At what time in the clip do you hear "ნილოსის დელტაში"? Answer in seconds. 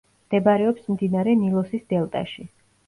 1.43-2.51